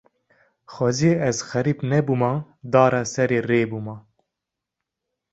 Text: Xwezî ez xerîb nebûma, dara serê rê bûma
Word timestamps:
Xwezî 0.73 1.11
ez 1.29 1.37
xerîb 1.49 1.79
nebûma, 1.91 2.33
dara 2.71 3.03
serê 3.13 3.39
rê 3.49 3.61
bûma 3.69 3.97